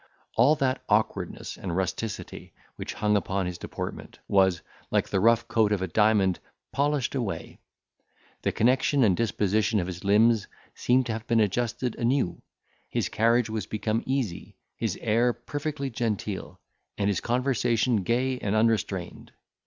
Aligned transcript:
All 0.35 0.55
that 0.55 0.81
awkwardness 0.89 1.57
and 1.57 1.77
rusticity, 1.77 2.53
which 2.75 2.95
hung 2.95 3.15
upon 3.15 3.45
his 3.45 3.59
deportment, 3.59 4.17
was, 4.27 4.63
like 4.89 5.09
the 5.09 5.19
rough 5.19 5.47
coat 5.47 5.71
of 5.71 5.83
a 5.83 5.87
diamond, 5.87 6.39
polished 6.71 7.13
away; 7.13 7.59
the 8.41 8.51
connexion 8.51 9.03
and 9.03 9.15
disposition 9.15 9.79
of 9.79 9.85
his 9.85 10.03
limbs 10.03 10.47
seemed 10.73 11.05
to 11.05 11.11
have 11.11 11.27
been 11.27 11.39
adjusted 11.39 11.95
anew; 11.97 12.41
his 12.89 13.09
carriage 13.09 13.51
was 13.51 13.67
become 13.67 14.01
easy, 14.07 14.57
his 14.75 14.97
air 15.03 15.33
perfectly 15.33 15.91
genteel, 15.91 16.59
and 16.97 17.07
his 17.07 17.21
conversation 17.21 17.97
gay 17.97 18.39
and 18.39 18.55
unrestrained. 18.55 19.31